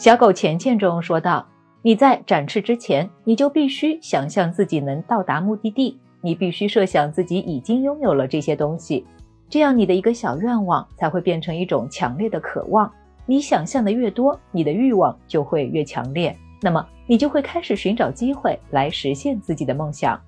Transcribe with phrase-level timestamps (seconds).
[0.00, 1.46] 小狗钱钱中说道
[1.84, 9.04] ：“你在展翅之前，你就必须想象自己能到达目的地，你必须设想自己已经拥有了这些东西，
[9.50, 12.90] 这样你的一个小愿望才会变成一种强烈的渴望。
[13.26, 20.18] 你想象的越多，你的欲望就会越强烈，那么你就会开始寻找机会来实现自己的梦想。”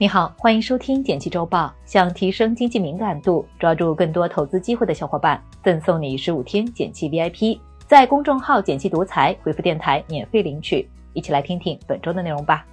[0.00, 1.74] 你好，欢迎收听简七周报。
[1.84, 10.88] 想提升经济敏感度，抓住更多投资机会的小伙伴，赠送你十五天简七 VIP，在公众号“简七独裁回复“电台”免费领取。
[11.14, 12.64] 一起来听听本周的内容吧。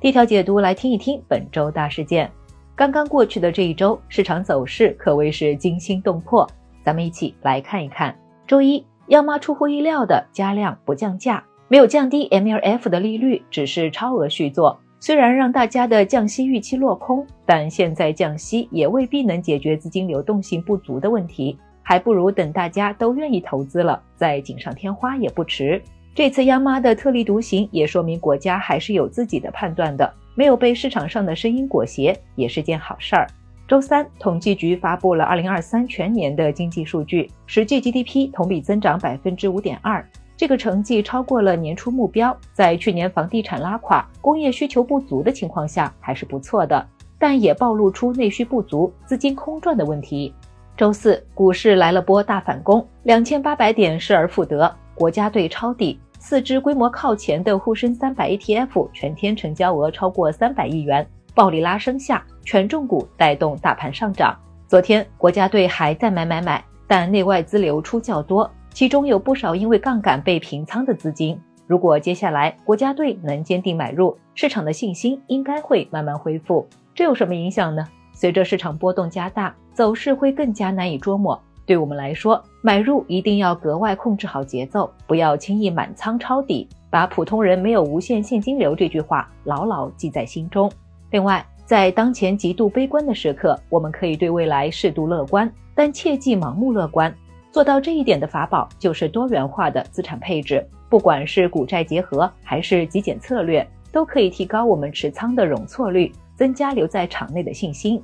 [0.00, 2.30] 第一条解读来听一听本周大事件。
[2.76, 6.48] 刚刚过去的这一周，市场走势可谓是惊心动魄。
[6.84, 8.16] 咱们一起来看一看。
[8.46, 14.78] 周一，央妈出乎意料的加量不降价，没有降低 MLF 的利率，只是超额续作。
[15.06, 25.78] 虽然让大家的降息预期落空，但现在降息也未必能解决资金流动性不足的问题，还不如等大家都愿意投资了再锦上添花也不迟。
[26.14, 33.26] 这次央妈的特立独行，也说明国家还是有自己的判断的，没有被市场上的声音裹挟，也是件好事儿。
[33.68, 40.02] 周三，统计局发布了二零二三全年的经济数据，实际 GDP 同比增长百分之五点二。
[40.36, 46.84] 这个成绩超过了年初目标，在去年房地产拉垮、工业需求不足的情况下，还是不错的，
[47.18, 50.34] 但也暴露出内需不足、资金空转的问题。
[50.76, 64.36] 周四，股市来了波大反攻，两千八百点失而复得，国家队抄底，四只规模靠前的沪深三百 ETF 全天成交额超过三百亿元，暴力拉升下，权重股带动大盘上涨。
[64.66, 68.50] 昨天，国家队还在买买买，但内外资流出较多。
[68.74, 76.66] 其中有不少因为杠杆被平仓的资金，如果接下来国家队能坚定买入，市场的信心应该会慢慢恢复。
[76.92, 77.86] 这有什么影响呢？
[78.12, 81.40] 随着市场波动加大，走势会更加难以捉摸。
[81.64, 90.68] 对我们来说，买入一定要格外控制好节奏，不要轻易满仓抄底，把“普通人没有无限现金流”这句话牢牢记在心中。
[91.12, 97.14] 另外，在当前极度悲观的时刻，我们可以对未来适度乐观，但切忌盲目乐观。
[97.54, 108.02] 做到这一点的法宝就是多元化的资产配置，不管是股债结合还是极简策略，都可以提高我们持仓的容错率，增加留在场内的信心。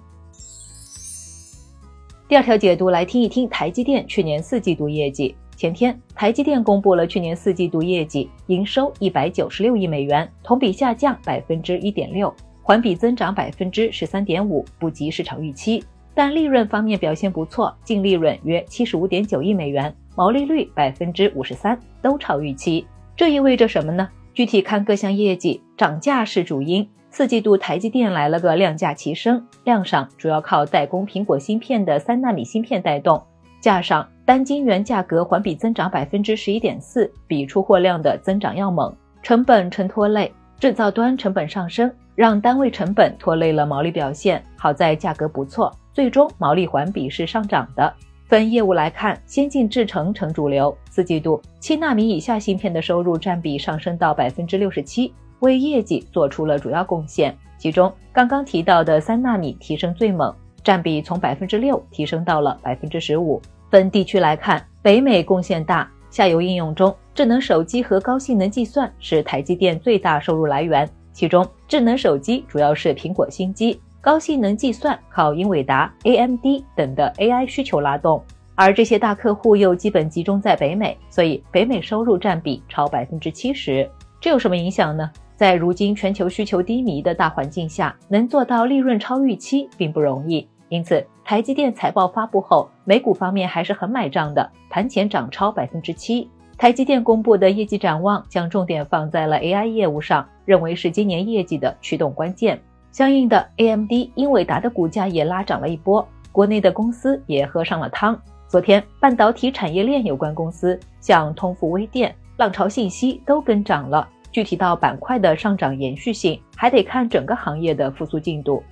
[2.29, 5.35] 第二条解读来听一听台积电去年四季度业绩。
[5.57, 15.83] 前天，台积电公布了去年四季度业绩，营收一百九十六亿美元，同比下降百分之一点六，环比增长百分之十三点五，不及市场预期。
[16.21, 22.87] 但利润方面表现不错，净利润约七十五点九亿美元，毛利率百分之五十三，都超预期。
[23.17, 24.07] 这意味着什么呢？
[24.35, 26.87] 具体看各项业绩，涨价是主因。
[27.09, 33.19] 四季度台积电来了个量价齐升，量上主要靠代工苹果芯片的三纳米芯片带动，
[33.59, 38.95] 价上单晶圆价格环比增长百分之十一点四，比出货量的增长要猛。
[39.23, 44.45] 成本呈拖累，制造端成本上升，让单位成本拖累了毛利表现。
[44.59, 45.75] 好在价格不错。
[45.93, 47.93] 最终毛利环比是上涨的。
[48.27, 57.37] 分业务来看，先进制程成主流，四季度七纳米以下芯片的收入占比上升到百分之六十七，为业绩做出了主要贡献。
[57.59, 63.43] 其中刚刚提到的三纳米提升最猛，占比从百分之六提升到了百分之十五。
[63.69, 70.89] 分地区来看，北美贡献大，下游应用中，智能手机和高性能计算是台积电最大收入来源。
[71.13, 73.81] 其中，智能手机主要是苹果新机。
[74.03, 76.45] 高性能计算靠英伟达、AMD
[76.75, 78.25] 等的 AI 需求拉动，
[78.55, 83.87] 而这些大客户又基本集中在北美，所以北美收入占比超百分之七十。
[84.19, 85.11] 这有什么影响呢？
[85.37, 90.49] 在如今全球需求低迷的大环境下，能做到利润超预期并不容易。
[90.71, 96.27] 因此，台积电财报发布后，美股方面还是很买账的，盘前涨超百分之七。
[96.57, 102.61] 台积电公布的业绩展望将重点放在了 AI 业务上，认为是今年业绩的驱动关键。
[102.93, 108.21] 相应的，AMD、英伟达的股价也拉涨了一波，国内的公司也喝上了汤。
[108.49, 114.09] 昨天，半导体产业链有关公司，像通富微电、浪潮信息都跟涨了。
[114.33, 118.63] 具体到板块的上涨延续性，还得看整个行业的复苏进度。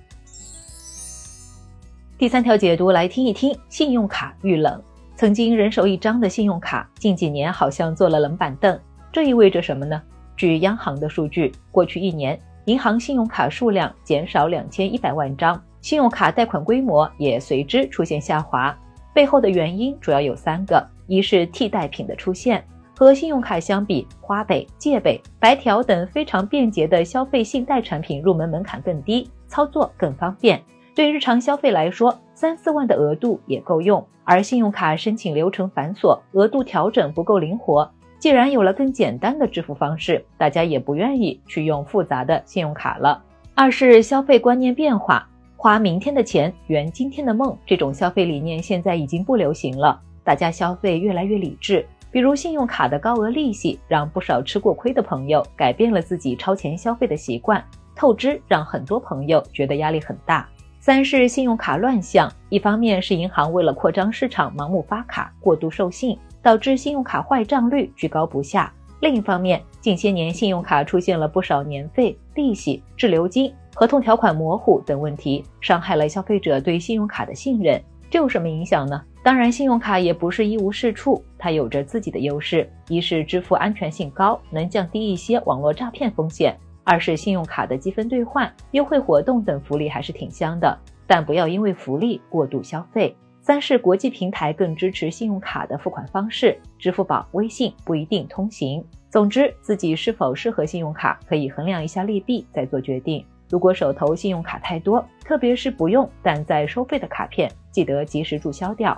[2.17, 4.81] 第三条解读来听一听，信用卡遇冷，
[5.15, 8.77] 曾经人手一张的信用卡，近几年好像坐了冷板凳，
[9.13, 10.01] 这意味着什么呢？
[10.35, 12.39] 据央行的数据，过去一年。
[12.69, 18.77] 银行信用卡数量减少两千一百万张，信用卡贷款规模也随之出现下滑。
[19.11, 22.63] 背后的原因主要有三个：一是替代品的出现，
[22.95, 30.61] 和信用卡相比，花呗、借呗、白条等非常便捷的消费信贷产品入门门槛更低，操作更方便。
[30.93, 34.05] 对日常消费来说，三四万的额度也够用。
[34.23, 37.89] 而信用卡申请流程繁琐，额度调整不够灵活。
[38.19, 43.23] 既然有了更简单的支付方式，大家也不愿意去用复杂的信用卡了。
[43.55, 49.99] 二是消费观念变化，花明天的钱圆今天的梦，这种消费理念现在已经不流行了。
[50.23, 51.85] 大家消费越来越理智。
[52.11, 57.63] 比如信用卡的高额利息，让不少吃过亏的朋友改变了自己超前消费的习惯。
[57.95, 60.47] 透支让很多朋友觉得压力很大。
[60.79, 68.71] 三是信用卡乱象，一方面是银行为了扩张市场盲目发卡，过度授信，导致信用卡坏账率居高不下；
[69.01, 77.81] 另一方面，近些年信用卡出现了不少年费、利息、滞留金、合同条款模糊等问题，伤害了消费者对信用卡的信任。
[78.09, 79.03] 这有什么影响呢？
[79.21, 82.67] 当然，信用卡也不是一无是处，它有着自己的优势。
[82.87, 86.53] 一是支付安全性高，能降低一些网络诈骗风险；
[86.83, 90.75] 二是信用卡的积分兑换、优惠活动等福利还是挺香的，
[91.05, 93.15] 但不要因为福利过度消费。
[93.49, 98.85] 三是国际平台更支持信用卡的付款方式，支付宝、微信不一定通行。
[99.09, 103.25] 总之，自己是否适合信用卡，可以衡量一下利弊再做决定。
[103.49, 108.95] 如果手头信用卡太多，特别是不用但在收费的卡片，记得及时注销掉。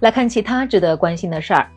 [0.00, 1.70] 来看其他值得关心的事儿。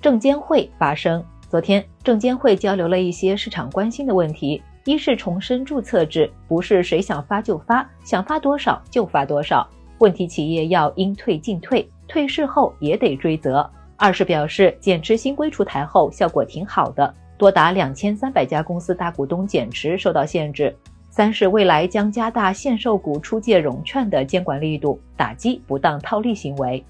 [0.00, 9.68] 证监会发声，昨天证监会交流了一些市场关心的问题：一是重申注册制，不是谁想发就发，想发多少就发多少，
[9.98, 13.64] 问题企业要应退尽退，退市后也得追责；
[13.96, 17.14] 二是表示减持新规出台后效果挺好的。
[17.38, 20.74] 多达两千三百家公司大股东减持受到限制。
[21.10, 26.82] 三是未来将加大限售股出借融券的监管力度，打击不当套利行为。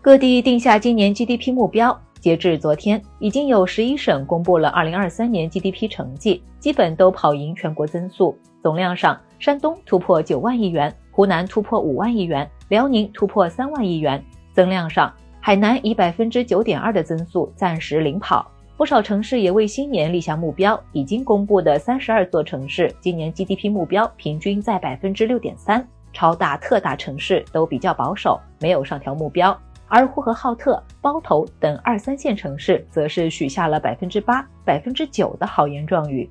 [0.00, 8.36] 各地定下今年 GDP 目标，截至昨天，已经有十一省公布了二零二三年 GDP 成绩，基本都跑赢全国增速。
[8.62, 14.22] 总量上，山东突破九万亿元，湖南突破五万亿元，辽宁突破三万亿元。
[14.52, 18.50] 增量上，海南以百分之九点二的增速暂时领跑。
[18.76, 29.56] 不少城市也为新年立下目标，已经公布的三十二座城市今年 GDP 目标平均在百分之六点三，超大、特大城市都比较保守，没有上调目标，
[29.88, 36.28] 而呼和浩特、包头等二三线城市则是许下了百分之八、百分之九的豪言壮语。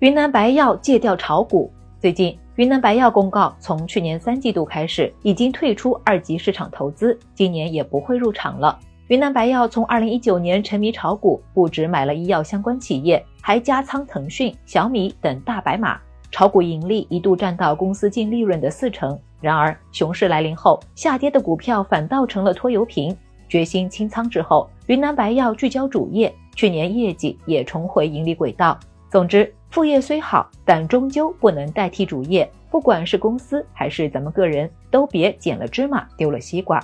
[0.00, 8.78] 云南白药戒掉炒股，最近云南白药公告，从去年三季度开始已经退出二级市场投资，今年也不会入场了。
[9.08, 15.98] 云南白药从二零一九年沉迷炒股，不止买了医药相关企业，还加仓腾讯、小米等大白马，
[16.30, 19.18] 炒股盈利一度占到公司净利润的四成。
[19.40, 23.16] 然而熊市来临后，下跌的股票反倒成了拖油瓶。
[23.48, 28.78] 决心清仓之后，云南白药聚焦主业，去年业绩也重回盈利轨道。
[29.10, 32.50] 总之，副业虽好，但终究不能代替主业。
[32.70, 36.78] 不管是公司还是咱们个人，都别捡了芝麻丢了西瓜。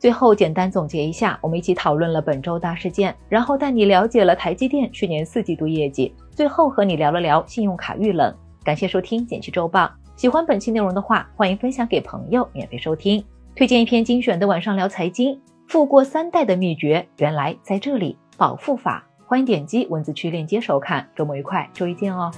[0.00, 8.34] 最后简单总结一下，我们一起讨论了本周大事件，然后带你了解了台积电去年四季度业绩，最后和你聊了聊信用卡遇冷。
[8.64, 9.88] 感谢收听简七周报，
[10.22, 13.24] 喜欢本期内容的话，欢迎分享给朋友免费收听。
[13.56, 15.36] 推荐一篇精选的晚上聊财经，
[15.66, 19.04] 富过三代的秘诀原来在这里，保富法。
[19.26, 21.08] 欢迎点击文字区链接收看。
[21.16, 22.30] 周末愉快，周一见哦。